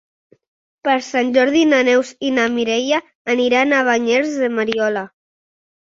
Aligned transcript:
Per 0.87 0.95
Sant 1.07 1.27
Jordi 1.35 1.61
na 1.73 1.81
Neus 1.89 2.09
i 2.29 2.31
na 2.37 2.47
Mireia 2.55 3.03
aniran 3.37 3.77
a 3.77 3.85
Banyeres 3.91 4.35
de 4.45 4.51
Mariola. 4.59 5.05